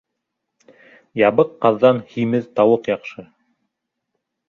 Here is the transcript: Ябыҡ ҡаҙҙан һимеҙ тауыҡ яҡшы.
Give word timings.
Ябыҡ 1.21 1.53
ҡаҙҙан 1.67 2.01
һимеҙ 2.17 2.51
тауыҡ 2.59 2.93
яҡшы. 2.97 3.31